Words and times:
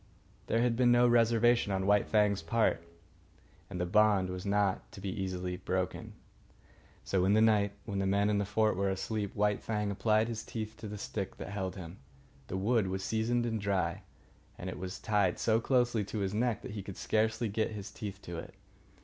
There 0.47 0.63
had 0.63 0.75
been 0.75 0.91
no 0.91 1.07
reservation 1.07 1.71
on 1.71 1.85
White 1.85 2.07
Fang's 2.07 2.41
part, 2.41 2.81
and 3.69 3.79
the 3.79 3.85
bond 3.85 4.31
was 4.31 4.47
not 4.47 4.91
to 4.93 4.99
be 4.99 5.11
broken 5.63 5.99
easily. 5.99 6.15
So, 7.03 7.23
in 7.23 7.33
the 7.35 7.39
night, 7.39 7.73
when 7.85 7.99
the 7.99 8.07
men 8.07 8.27
in 8.27 8.39
the 8.39 8.43
fort 8.45 8.75
were 8.75 8.89
asleep, 8.89 9.35
White 9.35 9.61
Fang 9.61 9.91
applied 9.91 10.27
his 10.27 10.43
teeth 10.43 10.73
to 10.77 10.87
the 10.87 10.97
stick 10.97 11.37
that 11.37 11.49
held 11.49 11.75
him. 11.75 11.99
The 12.47 12.57
wood 12.57 12.87
was 12.87 13.03
seasoned 13.03 13.45
and 13.45 13.61
dry, 13.61 14.01
and 14.57 14.71
it 14.71 14.79
was 14.79 14.97
tied 14.97 15.37
so 15.37 15.59
closely 15.61 16.03
to 16.05 16.17
his 16.17 16.33
neck 16.33 16.63
that 16.63 16.71
he 16.71 16.81
could 16.81 16.97
scarcely 16.97 17.47
get 17.47 17.69
his 17.69 17.91
teeth 17.91 18.19
to 18.23 18.39
it. 18.39 18.55